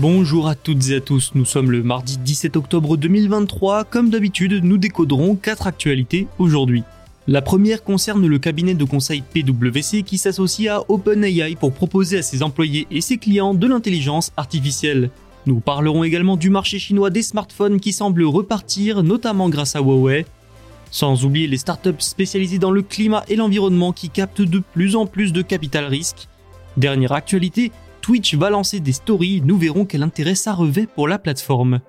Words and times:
Bonjour 0.00 0.48
à 0.48 0.56
toutes 0.56 0.88
et 0.88 0.96
à 0.96 1.00
tous, 1.00 1.30
nous 1.36 1.44
sommes 1.44 1.70
le 1.70 1.84
mardi 1.84 2.18
17 2.18 2.56
octobre 2.56 2.96
2023. 2.96 3.84
Comme 3.84 4.10
d'habitude, 4.10 4.64
nous 4.64 4.76
décoderons 4.76 5.36
4 5.36 5.68
actualités 5.68 6.26
aujourd'hui. 6.40 6.82
La 7.28 7.42
première 7.42 7.84
concerne 7.84 8.26
le 8.26 8.38
cabinet 8.40 8.74
de 8.74 8.84
conseil 8.84 9.22
PwC 9.22 10.02
qui 10.02 10.18
s'associe 10.18 10.68
à 10.68 10.82
OpenAI 10.88 11.54
pour 11.54 11.72
proposer 11.72 12.18
à 12.18 12.22
ses 12.22 12.42
employés 12.42 12.88
et 12.90 13.00
ses 13.00 13.18
clients 13.18 13.54
de 13.54 13.68
l'intelligence 13.68 14.32
artificielle. 14.36 15.10
Nous 15.46 15.60
parlerons 15.60 16.02
également 16.02 16.36
du 16.36 16.50
marché 16.50 16.80
chinois 16.80 17.10
des 17.10 17.22
smartphones 17.22 17.78
qui 17.78 17.92
semble 17.92 18.24
repartir, 18.24 19.04
notamment 19.04 19.48
grâce 19.48 19.76
à 19.76 19.80
Huawei. 19.80 20.26
Sans 20.90 21.24
oublier 21.24 21.46
les 21.46 21.58
startups 21.58 22.00
spécialisées 22.00 22.58
dans 22.58 22.72
le 22.72 22.82
climat 22.82 23.22
et 23.28 23.36
l'environnement 23.36 23.92
qui 23.92 24.10
captent 24.10 24.42
de 24.42 24.58
plus 24.58 24.96
en 24.96 25.06
plus 25.06 25.32
de 25.32 25.42
capital 25.42 25.84
risque. 25.84 26.26
Dernière 26.76 27.12
actualité, 27.12 27.70
Twitch 28.04 28.34
va 28.34 28.50
lancer 28.50 28.80
des 28.80 28.92
stories, 28.92 29.40
nous 29.40 29.56
verrons 29.56 29.86
quel 29.86 30.02
intérêt 30.02 30.34
ça 30.34 30.52
revêt 30.52 30.86
pour 30.86 31.08
la 31.08 31.18
plateforme. 31.18 31.80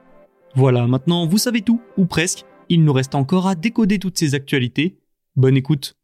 Voilà, 0.55 0.87
maintenant 0.87 1.27
vous 1.27 1.37
savez 1.37 1.59
tout, 1.59 1.81
ou 1.97 2.05
presque, 2.05 2.45
il 2.69 2.85
nous 2.85 2.93
reste 2.93 3.15
encore 3.15 3.47
à 3.47 3.55
décoder 3.55 3.99
toutes 3.99 4.17
ces 4.17 4.33
actualités. 4.33 4.97
Bonne 5.35 5.57
écoute. 5.57 5.97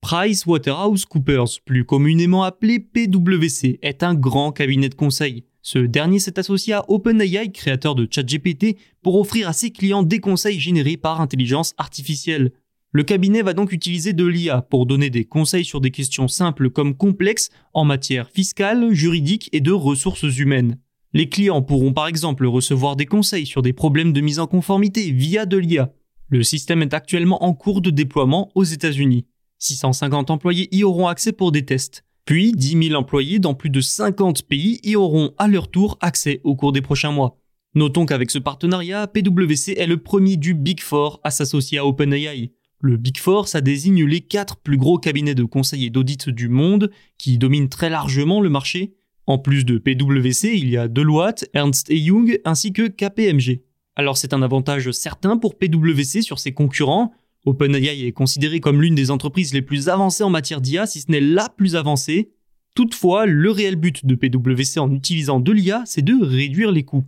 PricewaterhouseCoopers, 0.00 1.58
plus 1.64 1.84
communément 1.84 2.44
appelé 2.44 2.78
PwC, 2.78 3.80
est 3.82 4.04
un 4.04 4.14
grand 4.14 4.52
cabinet 4.52 4.90
de 4.90 4.94
conseil. 4.94 5.42
Ce 5.60 5.80
dernier 5.80 6.20
s'est 6.20 6.38
associé 6.38 6.74
à 6.74 6.84
OpenAI, 6.88 7.50
créateur 7.50 7.96
de 7.96 8.06
ChatGPT, 8.08 8.76
pour 9.02 9.18
offrir 9.18 9.48
à 9.48 9.52
ses 9.52 9.72
clients 9.72 10.04
des 10.04 10.20
conseils 10.20 10.60
générés 10.60 10.96
par 10.96 11.20
intelligence 11.20 11.74
artificielle. 11.78 12.52
Le 12.96 13.02
cabinet 13.02 13.42
va 13.42 13.54
donc 13.54 13.72
utiliser 13.72 14.12
de 14.12 14.24
l'IA 14.24 14.62
pour 14.62 14.86
donner 14.86 15.10
des 15.10 15.24
conseils 15.24 15.64
sur 15.64 15.80
des 15.80 15.90
questions 15.90 16.28
simples 16.28 16.70
comme 16.70 16.94
complexes 16.94 17.50
en 17.72 17.84
matière 17.84 18.30
fiscale, 18.30 18.92
juridique 18.92 19.48
et 19.50 19.60
de 19.60 19.72
ressources 19.72 20.38
humaines. 20.38 20.78
Les 21.12 21.28
clients 21.28 21.60
pourront 21.60 21.92
par 21.92 22.06
exemple 22.06 22.46
recevoir 22.46 22.94
des 22.94 23.06
conseils 23.06 23.46
sur 23.46 23.62
des 23.62 23.72
problèmes 23.72 24.12
de 24.12 24.20
mise 24.20 24.38
en 24.38 24.46
conformité 24.46 25.10
via 25.10 25.44
de 25.44 25.56
l'IA. 25.56 25.92
Le 26.28 26.44
système 26.44 26.82
est 26.82 26.94
actuellement 26.94 27.42
en 27.42 27.52
cours 27.52 27.80
de 27.80 27.90
déploiement 27.90 28.52
aux 28.54 28.62
États-Unis. 28.62 29.26
650 29.58 30.30
employés 30.30 30.68
y 30.70 30.84
auront 30.84 31.08
accès 31.08 31.32
pour 31.32 31.50
des 31.50 31.64
tests. 31.64 32.04
Puis 32.26 32.52
10 32.52 32.90
000 32.90 32.94
employés 32.94 33.40
dans 33.40 33.54
plus 33.54 33.70
de 33.70 33.80
50 33.80 34.42
pays 34.42 34.78
y 34.84 34.94
auront 34.94 35.34
à 35.36 35.48
leur 35.48 35.68
tour 35.68 35.98
accès 36.00 36.40
au 36.44 36.54
cours 36.54 36.70
des 36.70 36.80
prochains 36.80 37.10
mois. 37.10 37.40
Notons 37.74 38.06
qu'avec 38.06 38.30
ce 38.30 38.38
partenariat, 38.38 39.08
PwC 39.08 39.72
est 39.72 39.88
le 39.88 39.96
premier 39.96 40.36
du 40.36 40.54
Big 40.54 40.80
Four 40.80 41.18
à 41.24 41.32
s'associer 41.32 41.78
à 41.78 41.86
OpenAI. 41.86 42.52
Le 42.84 42.98
Big 42.98 43.16
Four, 43.16 43.48
ça 43.48 43.62
désigne 43.62 44.04
les 44.04 44.20
quatre 44.20 44.58
plus 44.58 44.76
gros 44.76 44.98
cabinets 44.98 45.34
de 45.34 45.44
conseil 45.44 45.86
et 45.86 45.90
d'audit 45.90 46.28
du 46.28 46.50
monde 46.50 46.90
qui 47.16 47.38
dominent 47.38 47.70
très 47.70 47.88
largement 47.88 48.42
le 48.42 48.50
marché. 48.50 48.92
En 49.26 49.38
plus 49.38 49.64
de 49.64 49.78
PwC, 49.78 50.52
il 50.54 50.68
y 50.68 50.76
a 50.76 50.86
Deloitte, 50.86 51.48
Ernst 51.54 51.88
Young 51.88 52.38
ainsi 52.44 52.74
que 52.74 52.86
KPMG. 52.86 53.62
Alors 53.96 54.18
c'est 54.18 54.34
un 54.34 54.42
avantage 54.42 54.90
certain 54.90 55.38
pour 55.38 55.56
PwC 55.56 56.20
sur 56.20 56.38
ses 56.38 56.52
concurrents. 56.52 57.14
OpenAI 57.46 58.06
est 58.06 58.12
considéré 58.12 58.60
comme 58.60 58.82
l'une 58.82 58.94
des 58.94 59.10
entreprises 59.10 59.54
les 59.54 59.62
plus 59.62 59.88
avancées 59.88 60.22
en 60.22 60.28
matière 60.28 60.60
d'IA, 60.60 60.84
si 60.84 61.00
ce 61.00 61.10
n'est 61.10 61.22
la 61.22 61.48
plus 61.48 61.76
avancée. 61.76 62.32
Toutefois, 62.74 63.24
le 63.24 63.50
réel 63.50 63.76
but 63.76 64.04
de 64.04 64.14
PwC 64.14 64.78
en 64.78 64.92
utilisant 64.92 65.40
de 65.40 65.52
l'IA, 65.52 65.84
c'est 65.86 66.02
de 66.02 66.22
réduire 66.22 66.70
les 66.70 66.82
coûts. 66.82 67.06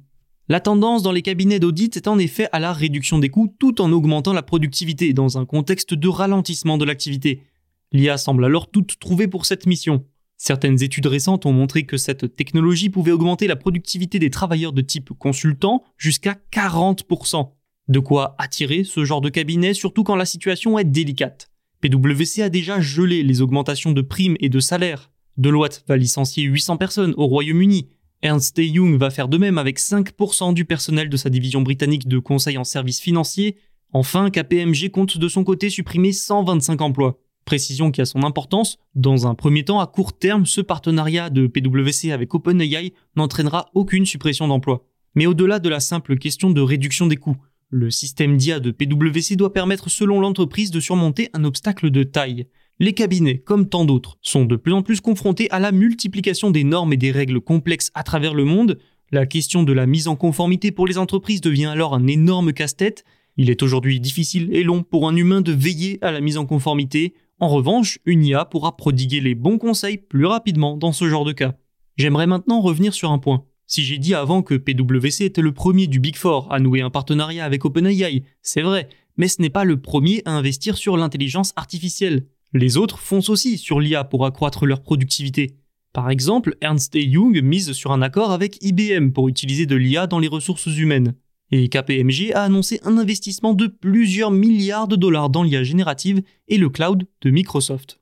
La 0.48 0.60
tendance 0.60 1.02
dans 1.02 1.10
les 1.10 1.22
cabinets 1.22 1.58
d'audit 1.58 1.96
est 1.96 2.06
en 2.06 2.18
effet 2.18 2.48
à 2.52 2.60
la 2.60 2.72
réduction 2.72 3.18
des 3.18 3.30
coûts 3.30 3.52
tout 3.58 3.80
en 3.80 3.90
augmentant 3.90 4.32
la 4.32 4.44
productivité 4.44 5.12
dans 5.12 5.38
un 5.38 5.44
contexte 5.44 5.92
de 5.92 6.08
ralentissement 6.08 6.78
de 6.78 6.84
l'activité. 6.84 7.42
L'IA 7.90 8.16
semble 8.16 8.44
alors 8.44 8.70
toute 8.70 9.00
trouvée 9.00 9.26
pour 9.26 9.44
cette 9.44 9.66
mission. 9.66 10.04
Certaines 10.36 10.84
études 10.84 11.06
récentes 11.06 11.46
ont 11.46 11.52
montré 11.52 11.84
que 11.84 11.96
cette 11.96 12.36
technologie 12.36 12.90
pouvait 12.90 13.10
augmenter 13.10 13.48
la 13.48 13.56
productivité 13.56 14.20
des 14.20 14.30
travailleurs 14.30 14.72
de 14.72 14.82
type 14.82 15.12
consultant 15.18 15.82
jusqu'à 15.96 16.36
40%. 16.52 17.50
De 17.88 17.98
quoi 17.98 18.36
attirer 18.38 18.84
ce 18.84 19.04
genre 19.04 19.20
de 19.20 19.30
cabinet, 19.30 19.74
surtout 19.74 20.04
quand 20.04 20.14
la 20.14 20.26
situation 20.26 20.78
est 20.78 20.84
délicate. 20.84 21.50
PwC 21.80 22.42
a 22.42 22.50
déjà 22.50 22.80
gelé 22.80 23.24
les 23.24 23.42
augmentations 23.42 23.90
de 23.90 24.02
primes 24.02 24.36
et 24.38 24.48
de 24.48 24.60
salaires. 24.60 25.10
Deloitte 25.38 25.84
va 25.88 25.96
licencier 25.96 26.44
800 26.44 26.76
personnes 26.76 27.14
au 27.16 27.26
Royaume-Uni 27.26 27.88
Ernst 28.22 28.58
Young 28.58 28.96
va 28.96 29.10
faire 29.10 29.28
de 29.28 29.38
même 29.38 29.58
avec 29.58 29.78
5% 29.78 30.54
du 30.54 30.64
personnel 30.64 31.08
de 31.08 31.16
sa 31.16 31.30
division 31.30 31.62
britannique 31.62 32.08
de 32.08 32.18
conseil 32.18 32.58
en 32.58 32.64
services 32.64 33.00
financiers. 33.00 33.56
Enfin, 33.92 34.30
KPMG 34.30 34.90
compte 34.90 35.18
de 35.18 35.28
son 35.28 35.44
côté 35.44 35.70
supprimer 35.70 36.12
125 36.12 36.80
emplois. 36.80 37.20
Précision 37.44 37.92
qui 37.92 38.00
a 38.00 38.06
son 38.06 38.24
importance, 38.24 38.78
dans 38.94 39.28
un 39.28 39.34
premier 39.34 39.64
temps, 39.64 39.78
à 39.78 39.86
court 39.86 40.18
terme, 40.18 40.46
ce 40.46 40.60
partenariat 40.60 41.30
de 41.30 41.46
PwC 41.46 42.10
avec 42.10 42.34
OpenAI 42.34 42.92
n'entraînera 43.14 43.70
aucune 43.74 44.06
suppression 44.06 44.48
d'emplois. 44.48 44.84
Mais 45.14 45.26
au-delà 45.26 45.60
de 45.60 45.68
la 45.68 45.78
simple 45.78 46.18
question 46.18 46.50
de 46.50 46.60
réduction 46.60 47.06
des 47.06 47.16
coûts, 47.16 47.36
le 47.70 47.90
système 47.90 48.36
d'IA 48.36 48.60
de 48.60 48.70
PwC 48.70 49.36
doit 49.36 49.52
permettre 49.52 49.90
selon 49.90 50.20
l'entreprise 50.20 50.70
de 50.70 50.80
surmonter 50.80 51.30
un 51.34 51.44
obstacle 51.44 51.90
de 51.90 52.02
taille. 52.02 52.46
Les 52.78 52.92
cabinets, 52.92 53.38
comme 53.38 53.70
tant 53.70 53.86
d'autres, 53.86 54.18
sont 54.20 54.44
de 54.44 54.54
plus 54.54 54.74
en 54.74 54.82
plus 54.82 55.00
confrontés 55.00 55.50
à 55.50 55.58
la 55.58 55.72
multiplication 55.72 56.50
des 56.50 56.62
normes 56.62 56.92
et 56.92 56.98
des 56.98 57.10
règles 57.10 57.40
complexes 57.40 57.90
à 57.94 58.02
travers 58.02 58.34
le 58.34 58.44
monde. 58.44 58.78
La 59.10 59.24
question 59.24 59.62
de 59.62 59.72
la 59.72 59.86
mise 59.86 60.08
en 60.08 60.16
conformité 60.16 60.72
pour 60.72 60.86
les 60.86 60.98
entreprises 60.98 61.40
devient 61.40 61.66
alors 61.66 61.94
un 61.94 62.06
énorme 62.06 62.52
casse-tête. 62.52 63.04
Il 63.38 63.48
est 63.48 63.62
aujourd'hui 63.62 63.98
difficile 63.98 64.50
et 64.52 64.62
long 64.62 64.82
pour 64.82 65.08
un 65.08 65.16
humain 65.16 65.40
de 65.40 65.52
veiller 65.52 65.98
à 66.02 66.12
la 66.12 66.20
mise 66.20 66.36
en 66.36 66.44
conformité. 66.44 67.14
En 67.40 67.48
revanche, 67.48 67.98
une 68.04 68.22
IA 68.22 68.44
pourra 68.44 68.76
prodiguer 68.76 69.20
les 69.20 69.34
bons 69.34 69.56
conseils 69.56 69.96
plus 69.96 70.26
rapidement 70.26 70.76
dans 70.76 70.92
ce 70.92 71.08
genre 71.08 71.24
de 71.24 71.32
cas. 71.32 71.54
J'aimerais 71.96 72.26
maintenant 72.26 72.60
revenir 72.60 72.92
sur 72.92 73.10
un 73.10 73.18
point. 73.18 73.44
Si 73.66 73.84
j'ai 73.84 73.96
dit 73.96 74.14
avant 74.14 74.42
que 74.42 74.54
PwC 74.54 75.24
était 75.24 75.40
le 75.40 75.52
premier 75.52 75.86
du 75.86 75.98
Big 75.98 76.16
Four 76.16 76.52
à 76.52 76.60
nouer 76.60 76.82
un 76.82 76.90
partenariat 76.90 77.44
avec 77.46 77.64
OpenAI, 77.64 78.22
c'est 78.42 78.62
vrai, 78.62 78.90
mais 79.16 79.28
ce 79.28 79.40
n'est 79.40 79.50
pas 79.50 79.64
le 79.64 79.80
premier 79.80 80.20
à 80.26 80.32
investir 80.32 80.76
sur 80.76 80.98
l'intelligence 80.98 81.54
artificielle. 81.56 82.26
Les 82.52 82.76
autres 82.76 82.98
foncent 82.98 83.28
aussi 83.28 83.58
sur 83.58 83.80
l'IA 83.80 84.04
pour 84.04 84.24
accroître 84.24 84.66
leur 84.66 84.82
productivité. 84.82 85.56
Par 85.92 86.10
exemple, 86.10 86.56
Ernst 86.60 86.94
Young 86.94 87.42
mise 87.42 87.72
sur 87.72 87.90
un 87.90 88.02
accord 88.02 88.30
avec 88.30 88.62
IBM 88.62 89.10
pour 89.10 89.28
utiliser 89.28 89.66
de 89.66 89.76
l'IA 89.76 90.06
dans 90.06 90.18
les 90.18 90.28
ressources 90.28 90.66
humaines. 90.66 91.14
Et 91.50 91.68
KPMG 91.68 92.32
a 92.34 92.42
annoncé 92.42 92.80
un 92.82 92.98
investissement 92.98 93.54
de 93.54 93.66
plusieurs 93.66 94.30
milliards 94.30 94.88
de 94.88 94.96
dollars 94.96 95.30
dans 95.30 95.42
l'IA 95.42 95.62
générative 95.62 96.22
et 96.48 96.58
le 96.58 96.68
cloud 96.68 97.06
de 97.22 97.30
Microsoft. 97.30 98.00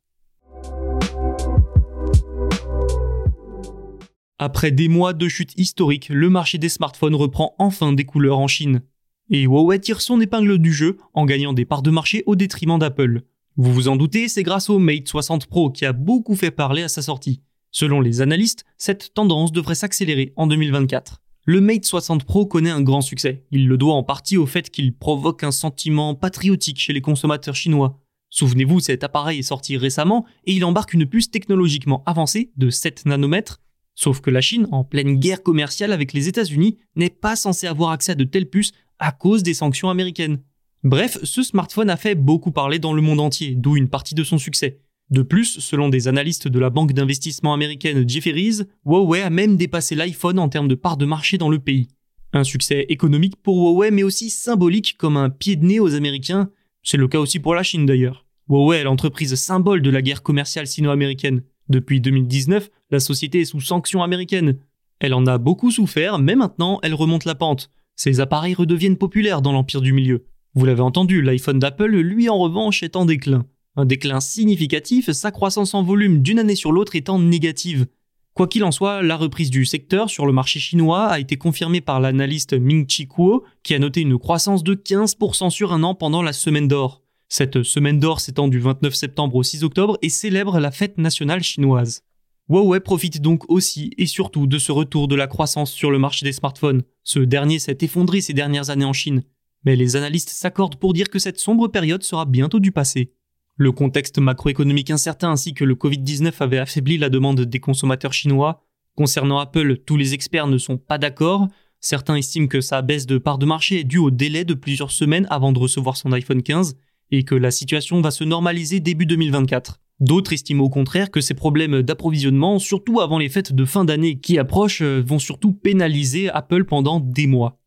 Après 4.39 4.73
des 4.73 4.89
mois 4.89 5.13
de 5.13 5.29
chute 5.29 5.57
historique, 5.57 6.09
le 6.09 6.29
marché 6.29 6.59
des 6.59 6.69
smartphones 6.69 7.15
reprend 7.15 7.55
enfin 7.59 7.93
des 7.93 8.05
couleurs 8.05 8.39
en 8.39 8.49
Chine. 8.49 8.83
Et 9.31 9.43
Huawei 9.43 9.79
tire 9.79 10.01
son 10.01 10.21
épingle 10.21 10.59
du 10.59 10.73
jeu 10.73 10.99
en 11.15 11.25
gagnant 11.25 11.53
des 11.53 11.65
parts 11.65 11.83
de 11.83 11.91
marché 11.91 12.25
au 12.27 12.35
détriment 12.35 12.79
d'Apple. 12.79 13.23
Vous 13.57 13.73
vous 13.73 13.87
en 13.87 13.95
doutez, 13.95 14.29
c'est 14.29 14.43
grâce 14.43 14.69
au 14.69 14.81
Mate 14.81 15.07
60 15.07 15.47
Pro 15.47 15.71
qui 15.71 15.85
a 15.85 15.93
beaucoup 15.93 16.35
fait 16.35 16.51
parler 16.51 16.83
à 16.83 16.89
sa 16.89 17.03
sortie. 17.03 17.41
Selon 17.71 18.01
les 18.01 18.21
analystes, 18.21 18.65
cette 18.79 19.15
tendance 19.15 19.53
devrait 19.53 19.77
s'accélérer 19.77 20.33
en 20.35 20.49
2024. 20.49 21.23
Le 21.45 21.61
Mate 21.61 21.85
60 21.85 22.25
Pro 22.25 22.47
connaît 22.47 22.71
un 22.71 22.83
grand 22.83 23.01
succès. 23.01 23.45
Il 23.53 23.69
le 23.69 23.77
doit 23.77 23.95
en 23.95 24.03
partie 24.03 24.37
au 24.37 24.47
fait 24.47 24.71
qu'il 24.71 24.93
provoque 24.93 25.45
un 25.45 25.53
sentiment 25.53 26.17
patriotique 26.17 26.81
chez 26.81 26.93
les 26.93 27.01
consommateurs 27.01 27.55
chinois. 27.55 28.01
Souvenez-vous, 28.29 28.81
cet 28.81 29.05
appareil 29.05 29.39
est 29.39 29.43
sorti 29.43 29.77
récemment 29.77 30.27
et 30.47 30.53
il 30.53 30.65
embarque 30.65 30.93
une 30.93 31.07
puce 31.07 31.31
technologiquement 31.31 32.03
avancée 32.07 32.51
de 32.57 32.71
7 32.71 33.07
nanomètres. 33.07 33.61
Sauf 33.95 34.21
que 34.21 34.31
la 34.31 34.41
Chine, 34.41 34.67
en 34.73 34.83
pleine 34.83 35.21
guerre 35.21 35.45
commerciale 35.45 35.93
avec 35.93 36.13
les 36.13 36.27
États-Unis, 36.27 36.79
n'est 36.97 37.09
pas 37.09 37.37
censée 37.37 37.69
avoir 37.69 37.91
accès 37.91 38.13
à 38.13 38.17
de 38.17 38.25
telles 38.25 38.51
puces 38.51 38.73
à 38.99 39.13
cause 39.13 39.45
des 39.45 39.55
sanctions 39.55 39.91
américaines. 39.91 40.41
Bref, 40.85 41.17
ce 41.23 41.43
smartphone 41.43 41.89
a 41.89 41.97
fait 41.97 42.15
beaucoup 42.15 42.53
parler 42.53 42.79
dans 42.79 42.93
le 42.93 43.01
monde 43.01 43.21
entier, 43.21 43.55
d'où 43.55 43.75
une 43.75 43.89
partie 43.89 44.15
de 44.15 44.23
son 44.23 44.37
succès. 44.37 44.81
De 45.09 45.23
plus, 45.23 45.59
selon 45.61 45.89
des 45.89 46.09
analystes 46.09 46.47
de 46.47 46.59
la 46.59 46.69
banque 46.69 46.93
d'investissement 46.93 47.55
américaine 47.55 48.07
Jefferies, 48.07 48.65
Huawei 48.85 49.23
a 49.23 49.31
même 49.31 49.57
dépassé 49.57 49.95
l'iPhone 49.95 50.39
en 50.39 50.51
termes 50.51 50.69
de 50.69 50.75
part 50.75 50.99
de 50.99 51.07
marché 51.07 51.39
dans 51.39 51.49
le 51.49 51.59
pays. 51.59 51.89
Un 52.35 52.45
succès 52.45 52.85
économique 52.91 53.37
pour 53.37 53.57
Huawei 53.57 53.93
mais 53.93 54.03
aussi 54.03 54.29
symbolique 54.29 54.99
comme 54.99 55.17
un 55.17 55.31
pied 55.31 55.57
de 55.57 55.65
nez 55.65 55.81
aux 55.81 55.95
Américains, 55.95 56.51
c'est 56.83 56.99
le 56.99 57.09
cas 57.09 57.19
aussi 57.19 57.41
pour 57.41 57.55
la 57.55 57.63
Chine 57.63 57.87
d'ailleurs. 57.87 58.27
Huawei 58.51 58.81
est 58.81 58.85
l'entreprise 58.85 59.35
symbole 59.37 59.81
de 59.81 59.89
la 59.89 60.03
guerre 60.03 60.23
commerciale 60.23 60.67
sino-américaine. 60.67 61.45
Depuis 61.71 62.03
2019, 62.03 62.71
la 62.91 63.01
société 63.01 63.41
est 63.41 63.47
sous 63.47 63.63
sanctions 63.63 64.03
américaines. 64.03 64.59
Elle 65.01 65.15
en 65.15 65.27
a 65.27 65.39
beaucoup 65.39 65.71
souffert, 65.71 66.19
mais 66.19 66.35
maintenant 66.35 66.79
elle 66.83 66.93
remonte 66.93 67.25
la 67.25 67.35
pente. 67.35 67.71
Ses 67.97 68.21
appareils 68.21 68.53
redeviennent 68.53 68.99
populaires 68.99 69.41
dans 69.41 69.53
l'empire 69.53 69.81
du 69.81 69.95
milieu. 69.95 70.27
Vous 70.55 70.65
l'avez 70.65 70.83
entendu, 70.83 71.21
l'iPhone 71.21 71.59
d'Apple, 71.59 71.91
lui 71.97 72.29
en 72.29 72.39
revanche, 72.39 72.83
est 72.85 72.95
en 72.95 73.05
déclin. 73.05 73.45
Un 73.77 73.87
déclin 73.87 74.21
significatif, 74.21 75.11
sa 75.11 75.33
croissance 75.33 75.75
en 75.75 75.83
volume 75.83 76.23
d'une 76.23 76.39
année 76.39 76.55
sur 76.55 76.71
l'autre 76.71 76.95
étant 76.95 77.19
négative. 77.19 77.87
Quoi 78.35 78.47
qu'il 78.47 78.63
en 78.63 78.71
soit, 78.71 79.03
la 79.03 79.17
reprise 79.17 79.51
du 79.51 79.65
secteur 79.65 80.11
sur 80.11 80.27
le 80.27 80.33
marché 80.33 80.61
chinois 80.61 81.07
a 81.07 81.19
été 81.19 81.37
confirmée 81.37 81.81
par 81.81 82.01
l'analyste 82.01 82.53
Ming 82.53 82.87
Chi 82.89 83.09
Kuo, 83.09 83.45
qui 83.65 83.75
a 83.75 83.81
noté 83.81 84.01
une 84.01 84.19
croissance 84.19 84.63
de 84.63 84.75
15% 84.75 85.51
sur 85.51 85.73
un 85.73 85.83
an 85.83 85.97
pendant 85.97 86.23
la 86.23 86.33
semaine 86.33 86.69
d'or. 86.69 87.03
Cette 87.29 87.65
semaine 87.65 87.99
d'or 87.99 88.21
s'étend 88.21 88.47
du 88.47 88.61
29 88.61 88.95
septembre 88.95 89.35
au 89.35 89.43
6 89.43 89.65
octobre 89.65 89.99
et 90.03 90.09
célèbre 90.09 90.61
la 90.61 90.71
fête 90.71 90.99
nationale 90.99 91.43
chinoise. 91.43 92.03
Huawei 92.49 92.79
profite 92.79 93.21
donc 93.21 93.51
aussi 93.51 93.91
et 93.99 94.07
surtout 94.07 94.47
de 94.47 94.59
ce 94.59 94.71
retour 94.71 95.09
de 95.09 95.17
la 95.17 95.27
croissance 95.27 95.73
sur 95.73 95.91
le 95.91 95.99
marché 95.99 96.25
des 96.25 96.33
smartphones. 96.33 96.83
Ce 97.03 97.19
dernier 97.19 97.59
s'est 97.59 97.79
effondré 97.81 98.21
ces 98.21 98.35
dernières 98.35 98.71
années 98.71 98.85
en 98.85 98.93
Chine. 98.93 99.23
Mais 99.65 99.77
les 99.77 99.97
analystes 99.97 100.31
s'accordent 100.31 100.77
pour 100.77 100.93
dire 100.93 101.09
que 101.09 101.19
cette 101.19 101.41
sombre 101.41 101.69
période 101.69 102.03
sera 102.03 102.27
bientôt 102.27 102.61
du 102.61 102.73
passé. 102.73 103.13
Le 103.57 103.73
contexte 103.73 104.19
macroéconomique 104.19 104.91
incertain 104.91 105.31
ainsi 105.31 105.55
que 105.55 105.65
le 105.65 105.75
Covid-19 105.75 106.33
avait 106.41 106.59
affaibli 106.59 106.99
la 106.99 107.09
demande 107.09 107.41
des 107.41 107.61
consommateurs 107.61 108.13
chinois. 108.13 108.65
Concernant 108.97 109.39
Apple, 109.39 109.79
tous 109.87 109.97
les 109.97 110.13
experts 110.13 110.49
ne 110.49 110.59
sont 110.59 110.77
pas 110.77 110.99
d'accord. 110.99 111.49
Certains 111.81 112.17
estiment 112.17 112.49
que 112.49 112.61
sa 112.61 112.83
baisse 112.83 113.07
de 113.07 113.19
part 113.19 113.39
de 113.39 113.47
marché 113.47 113.81
est 113.81 113.85
due 113.85 113.99
au 113.99 114.11
délai 114.11 114.45
de 114.45 114.55
plusieurs 114.55 114.91
semaines 114.91 115.27
avant 115.31 115.53
de 115.53 115.59
recevoir 115.59 115.97
son 115.97 116.13
iPhone 116.13 116.43
15 116.43 116.77
et 117.11 117.25
que 117.25 117.35
la 117.35 117.51
situation 117.51 118.01
va 118.01 118.11
se 118.11 118.25
normaliser 118.25 118.81
début 118.81 119.07
2024. 119.07 119.81
D'autres 120.01 120.33
estiment 120.33 120.65
au 120.65 120.71
contraire 120.71 121.11
que 121.11 121.21
ces 121.21 121.35
problèmes 121.35 121.83
d'approvisionnement, 121.83 122.59
surtout 122.59 123.01
avant 123.01 123.19
les 123.19 123.29
fêtes 123.29 123.53
de 123.53 123.65
fin 123.65 123.85
d'année 123.85 124.19
qui 124.19 124.39
approchent, 124.39 124.83
vont 124.83 125.21
surtout 125.21 125.53
pénaliser 125.53 126.29
Apple 126.31 126.65
pendant 126.65 126.99
des 126.99 127.29
mois. 127.29 127.61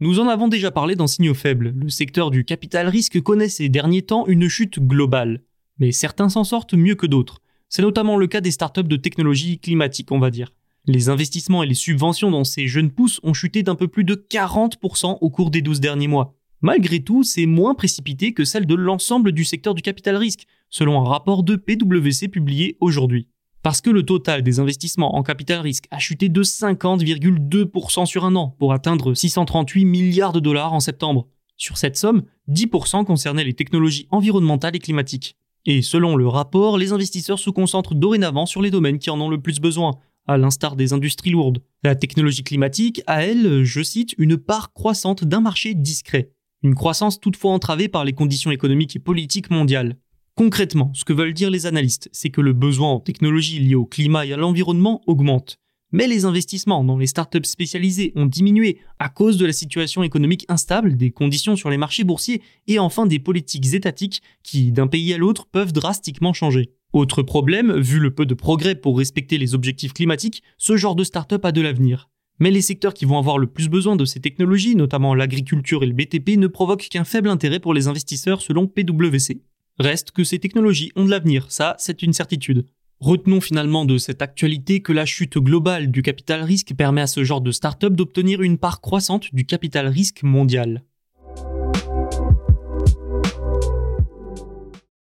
Nous 0.00 0.20
en 0.20 0.28
avons 0.28 0.46
déjà 0.46 0.70
parlé 0.70 0.94
dans 0.94 1.08
Signaux 1.08 1.34
Faibles. 1.34 1.74
Le 1.76 1.88
secteur 1.88 2.30
du 2.30 2.44
capital 2.44 2.86
risque 2.86 3.20
connaît 3.20 3.48
ces 3.48 3.68
derniers 3.68 4.02
temps 4.02 4.28
une 4.28 4.46
chute 4.46 4.78
globale. 4.78 5.42
Mais 5.80 5.90
certains 5.90 6.28
s'en 6.28 6.44
sortent 6.44 6.74
mieux 6.74 6.94
que 6.94 7.06
d'autres. 7.06 7.40
C'est 7.68 7.82
notamment 7.82 8.16
le 8.16 8.28
cas 8.28 8.40
des 8.40 8.52
startups 8.52 8.84
de 8.84 8.94
technologie 8.94 9.58
climatique, 9.58 10.12
on 10.12 10.20
va 10.20 10.30
dire. 10.30 10.52
Les 10.86 11.08
investissements 11.08 11.64
et 11.64 11.66
les 11.66 11.74
subventions 11.74 12.30
dans 12.30 12.44
ces 12.44 12.68
jeunes 12.68 12.92
pousses 12.92 13.18
ont 13.24 13.34
chuté 13.34 13.64
d'un 13.64 13.74
peu 13.74 13.88
plus 13.88 14.04
de 14.04 14.14
40% 14.14 15.18
au 15.20 15.30
cours 15.30 15.50
des 15.50 15.62
12 15.62 15.80
derniers 15.80 16.06
mois. 16.06 16.36
Malgré 16.60 17.00
tout, 17.00 17.24
c'est 17.24 17.46
moins 17.46 17.74
précipité 17.74 18.32
que 18.32 18.44
celle 18.44 18.66
de 18.66 18.76
l'ensemble 18.76 19.32
du 19.32 19.44
secteur 19.44 19.74
du 19.74 19.82
capital 19.82 20.14
risque, 20.14 20.46
selon 20.70 21.00
un 21.00 21.08
rapport 21.08 21.42
de 21.42 21.56
PwC 21.56 22.28
publié 22.28 22.76
aujourd'hui. 22.80 23.26
Parce 23.62 23.80
que 23.80 23.90
le 23.90 24.04
total 24.04 24.42
des 24.42 24.60
investissements 24.60 25.16
en 25.16 25.22
capital 25.22 25.60
risque 25.60 25.86
a 25.90 25.98
chuté 25.98 26.28
de 26.28 26.42
50,2% 26.42 28.06
sur 28.06 28.24
un 28.24 28.36
an 28.36 28.54
pour 28.58 28.72
atteindre 28.72 29.14
638 29.14 29.84
milliards 29.84 30.32
de 30.32 30.40
dollars 30.40 30.72
en 30.72 30.80
septembre. 30.80 31.28
Sur 31.56 31.76
cette 31.76 31.96
somme, 31.96 32.22
10% 32.48 33.04
concernaient 33.04 33.44
les 33.44 33.54
technologies 33.54 34.06
environnementales 34.10 34.76
et 34.76 34.80
climatiques. 34.80 35.36
Et 35.66 35.82
selon 35.82 36.14
le 36.14 36.28
rapport, 36.28 36.78
les 36.78 36.92
investisseurs 36.92 37.40
se 37.40 37.50
concentrent 37.50 37.96
dorénavant 37.96 38.46
sur 38.46 38.62
les 38.62 38.70
domaines 38.70 39.00
qui 39.00 39.10
en 39.10 39.20
ont 39.20 39.28
le 39.28 39.40
plus 39.40 39.60
besoin, 39.60 39.98
à 40.28 40.38
l'instar 40.38 40.76
des 40.76 40.92
industries 40.92 41.30
lourdes. 41.30 41.62
La 41.82 41.96
technologie 41.96 42.44
climatique 42.44 43.02
a, 43.06 43.24
elle, 43.24 43.64
je 43.64 43.82
cite, 43.82 44.14
une 44.18 44.36
part 44.36 44.72
croissante 44.72 45.24
d'un 45.24 45.40
marché 45.40 45.74
discret. 45.74 46.30
Une 46.62 46.74
croissance 46.74 47.18
toutefois 47.18 47.52
entravée 47.52 47.88
par 47.88 48.04
les 48.04 48.12
conditions 48.12 48.50
économiques 48.50 48.94
et 48.96 49.00
politiques 49.00 49.50
mondiales. 49.50 49.96
Concrètement, 50.38 50.92
ce 50.94 51.04
que 51.04 51.12
veulent 51.12 51.34
dire 51.34 51.50
les 51.50 51.66
analystes, 51.66 52.08
c'est 52.12 52.30
que 52.30 52.40
le 52.40 52.52
besoin 52.52 52.92
en 52.92 53.00
technologie 53.00 53.58
liée 53.58 53.74
au 53.74 53.84
climat 53.84 54.24
et 54.24 54.32
à 54.32 54.36
l'environnement 54.36 55.02
augmente. 55.08 55.58
Mais 55.90 56.06
les 56.06 56.26
investissements 56.26 56.84
dans 56.84 56.96
les 56.96 57.08
startups 57.08 57.42
spécialisées 57.42 58.12
ont 58.14 58.24
diminué 58.24 58.78
à 59.00 59.08
cause 59.08 59.36
de 59.36 59.44
la 59.44 59.52
situation 59.52 60.04
économique 60.04 60.46
instable, 60.48 60.96
des 60.96 61.10
conditions 61.10 61.56
sur 61.56 61.70
les 61.70 61.76
marchés 61.76 62.04
boursiers 62.04 62.40
et 62.68 62.78
enfin 62.78 63.06
des 63.06 63.18
politiques 63.18 63.74
étatiques 63.74 64.22
qui, 64.44 64.70
d'un 64.70 64.86
pays 64.86 65.12
à 65.12 65.18
l'autre, 65.18 65.48
peuvent 65.50 65.72
drastiquement 65.72 66.32
changer. 66.32 66.70
Autre 66.92 67.24
problème, 67.24 67.76
vu 67.76 67.98
le 67.98 68.14
peu 68.14 68.24
de 68.24 68.34
progrès 68.34 68.76
pour 68.76 68.96
respecter 68.96 69.38
les 69.38 69.56
objectifs 69.56 69.92
climatiques, 69.92 70.44
ce 70.56 70.76
genre 70.76 70.94
de 70.94 71.02
startup 71.02 71.44
a 71.44 71.50
de 71.50 71.62
l'avenir. 71.62 72.10
Mais 72.38 72.52
les 72.52 72.62
secteurs 72.62 72.94
qui 72.94 73.06
vont 73.06 73.18
avoir 73.18 73.38
le 73.38 73.48
plus 73.48 73.68
besoin 73.68 73.96
de 73.96 74.04
ces 74.04 74.20
technologies, 74.20 74.76
notamment 74.76 75.16
l'agriculture 75.16 75.82
et 75.82 75.88
le 75.88 75.94
BTP, 75.94 76.38
ne 76.38 76.46
provoquent 76.46 76.88
qu'un 76.88 77.02
faible 77.02 77.28
intérêt 77.28 77.58
pour 77.58 77.74
les 77.74 77.88
investisseurs 77.88 78.40
selon 78.40 78.68
PwC. 78.68 79.42
Reste 79.78 80.10
que 80.10 80.24
ces 80.24 80.40
technologies 80.40 80.90
ont 80.96 81.04
de 81.04 81.10
l'avenir, 81.10 81.46
ça 81.50 81.76
c'est 81.78 82.02
une 82.02 82.12
certitude. 82.12 82.66
Retenons 82.98 83.40
finalement 83.40 83.84
de 83.84 83.96
cette 83.96 84.22
actualité 84.22 84.82
que 84.82 84.92
la 84.92 85.06
chute 85.06 85.38
globale 85.38 85.92
du 85.92 86.02
capital 86.02 86.42
risque 86.42 86.74
permet 86.74 87.00
à 87.00 87.06
ce 87.06 87.22
genre 87.22 87.40
de 87.40 87.52
start-up 87.52 87.92
d'obtenir 87.92 88.42
une 88.42 88.58
part 88.58 88.80
croissante 88.80 89.32
du 89.32 89.46
capital 89.46 89.86
risque 89.86 90.24
mondial. 90.24 90.82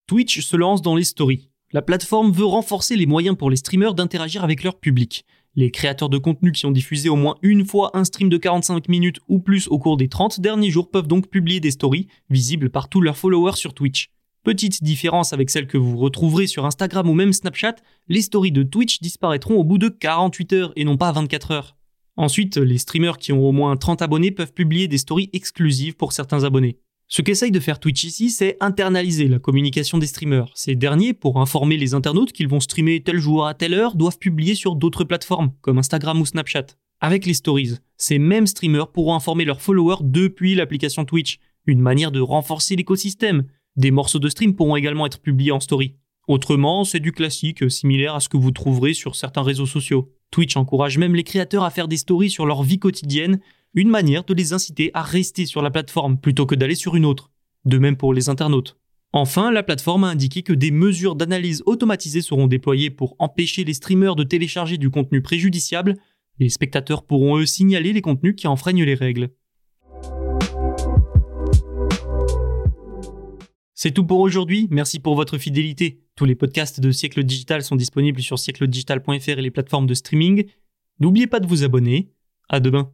Twitch 0.08 0.40
se 0.40 0.56
lance 0.56 0.82
dans 0.82 0.96
les 0.96 1.04
stories. 1.04 1.50
La 1.74 1.82
plateforme 1.82 2.32
veut 2.32 2.46
renforcer 2.46 2.96
les 2.96 3.06
moyens 3.06 3.36
pour 3.36 3.50
les 3.50 3.58
streamers 3.58 3.94
d'interagir 3.94 4.42
avec 4.46 4.64
leur 4.64 4.80
public. 4.80 5.26
Les 5.56 5.70
créateurs 5.70 6.08
de 6.08 6.18
contenu 6.18 6.54
qui 6.54 6.66
ont 6.66 6.72
diffusé 6.72 7.10
au 7.10 7.18
moins 7.18 7.36
une 7.42 7.66
fois 7.66 7.92
un 7.94 8.06
stream 8.06 8.30
de 8.30 8.38
45 8.38 8.88
minutes 8.88 9.20
ou 9.28 9.40
plus 9.40 9.68
au 9.68 9.80
cours 9.80 9.98
des 9.98 10.08
30 10.08 10.40
derniers 10.40 10.70
jours 10.70 10.90
peuvent 10.90 11.08
donc 11.08 11.28
publier 11.28 11.60
des 11.60 11.72
stories 11.72 12.08
visibles 12.30 12.70
par 12.70 12.88
tous 12.88 13.02
leurs 13.02 13.18
followers 13.18 13.58
sur 13.58 13.74
Twitch. 13.74 14.10
Petite 14.44 14.84
différence 14.84 15.34
avec 15.34 15.52
celle 15.52 15.68
que 15.68 15.78
vous 15.78 15.98
retrouverez 15.98 16.48
sur 16.48 16.66
Instagram 16.66 17.08
ou 17.08 17.14
même 17.14 17.32
Snapchat, 17.32 17.76
les 18.08 18.24
stories 18.24 18.52
de 18.52 18.64
Twitch 18.64 19.00
disparaîtront 19.00 19.54
au 19.54 19.64
bout 19.64 19.78
de 19.78 19.88
48 19.88 20.54
heures 20.54 20.74
et 20.76 20.84
non 20.84 20.98
pas 20.98 21.12
24 21.12 21.52
heures. 21.52 21.78
Ensuite, 22.18 22.58
les 22.58 22.80
streamers 22.80 23.20
qui 23.20 23.34
ont 23.34 23.48
au 23.48 23.52
moins 23.52 23.78
30 23.78 24.02
abonnés 24.02 24.32
peuvent 24.32 24.52
publier 24.52 24.88
des 24.88 24.98
stories 24.98 25.30
exclusives 25.34 25.96
pour 25.96 26.12
certains 26.12 26.44
abonnés. 26.44 26.80
Ce 27.08 27.22
qu'essaye 27.22 27.52
de 27.52 27.60
faire 27.60 27.80
Twitch 27.80 28.04
ici, 28.04 28.32
c'est 28.32 28.58
internaliser 28.62 29.28
la 29.28 29.38
communication 29.38 30.00
des 30.00 30.08
streamers. 30.08 30.50
Ces 30.56 30.76
derniers, 30.76 31.14
pour 31.14 31.40
informer 31.40 31.78
les 31.78 31.94
internautes 31.94 32.32
qu'ils 32.32 32.48
vont 32.48 32.60
streamer 32.60 33.04
tel 33.04 33.20
jour 33.20 33.46
à 33.46 33.54
telle 33.54 33.76
heure, 33.76 33.96
doivent 33.96 34.18
publier 34.18 34.56
sur 34.56 34.76
d'autres 34.76 35.04
plateformes, 35.04 35.52
comme 35.62 35.78
Instagram 35.78 36.20
ou 36.20 36.26
Snapchat. 36.26 36.66
Avec 37.00 37.28
les 37.28 37.36
stories, 37.36 37.76
ces 37.98 38.18
mêmes 38.18 38.48
streamers 38.48 38.92
pourront 38.92 39.14
informer 39.14 39.46
leurs 39.46 39.62
followers 39.62 40.02
depuis 40.02 40.56
l'application 40.56 41.06
Twitch, 41.06 41.38
une 41.68 41.80
manière 41.80 42.12
de 42.12 42.22
renforcer 42.22 42.76
l'écosystème, 42.76 43.44
des 43.76 43.92
morceaux 43.92 44.20
de 44.20 44.30
stream 44.30 44.56
pourront 44.56 44.76
également 44.76 45.06
être 45.06 45.20
publiés 45.20 45.52
en 45.52 45.60
story. 45.60 45.96
Autrement, 46.28 46.84
c'est 46.84 47.00
du 47.00 47.12
classique, 47.12 47.70
similaire 47.70 48.16
à 48.16 48.20
ce 48.20 48.30
que 48.30 48.38
vous 48.38 48.52
trouverez 48.52 48.94
sur 48.94 49.16
certains 49.16 49.42
réseaux 49.42 49.66
sociaux. 49.66 50.14
Twitch 50.30 50.56
encourage 50.56 50.98
même 50.98 51.16
les 51.16 51.24
créateurs 51.24 51.64
à 51.64 51.72
faire 51.72 51.88
des 51.88 51.98
stories 51.98 52.30
sur 52.30 52.46
leur 52.46 52.64
vie 52.64 52.80
quotidienne, 52.80 53.40
une 53.74 53.90
manière 53.90 54.24
de 54.24 54.34
les 54.34 54.54
inciter 54.54 54.92
à 54.94 55.02
rester 55.02 55.46
sur 55.46 55.62
la 55.62 55.72
plateforme 55.72 56.18
plutôt 56.18 56.46
que 56.46 56.56
d'aller 56.56 56.76
sur 56.76 56.96
une 56.96 57.06
autre. 57.06 57.32
De 57.66 57.78
même 57.78 57.98
pour 57.98 58.14
les 58.14 58.30
internautes. 58.30 58.78
Enfin, 59.14 59.52
la 59.52 59.64
plateforme 59.64 60.06
a 60.06 60.08
indiqué 60.08 60.42
que 60.42 60.54
des 60.54 60.72
mesures 60.72 61.16
d'analyse 61.16 61.64
automatisées 61.66 62.22
seront 62.22 62.48
déployées 62.48 62.90
pour 62.90 63.16
empêcher 63.20 63.64
les 63.66 63.74
streamers 63.74 64.16
de 64.16 64.24
télécharger 64.24 64.78
du 64.78 64.90
contenu 64.90 65.22
préjudiciable. 65.22 65.96
Les 66.40 66.50
spectateurs 66.50 67.04
pourront 67.04 67.38
eux 67.38 67.46
signaler 67.46 67.92
les 67.92 68.02
contenus 68.02 68.36
qui 68.38 68.48
enfreignent 68.48 68.86
les 68.86 68.96
règles. 68.96 69.32
C'est 73.84 73.90
tout 73.90 74.06
pour 74.06 74.20
aujourd'hui. 74.20 74.68
Merci 74.70 75.00
pour 75.00 75.16
votre 75.16 75.40
fidélité. 75.40 76.04
Tous 76.16 76.26
les 76.26 76.36
podcasts 76.36 76.80
de 76.80 76.92
Siècle 76.92 77.24
Digital 77.24 77.64
sont 77.64 77.76
disponibles 77.76 78.22
sur 78.22 78.38
siècledigital.fr 78.38 79.30
et 79.30 79.42
les 79.42 79.50
plateformes 79.50 79.88
de 79.88 79.96
streaming. 79.96 80.46
N'oubliez 81.00 81.26
pas 81.26 81.40
de 81.40 81.48
vous 81.48 81.64
abonner. 81.64 82.12
À 82.48 82.60
demain. 82.60 82.94